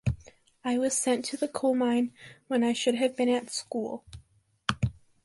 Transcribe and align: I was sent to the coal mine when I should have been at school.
I 0.63 0.79
was 0.79 0.97
sent 0.97 1.25
to 1.25 1.37
the 1.37 1.47
coal 1.47 1.75
mine 1.75 2.11
when 2.47 2.63
I 2.63 2.73
should 2.73 2.95
have 2.95 3.15
been 3.15 3.29
at 3.29 3.51
school. 3.51 4.03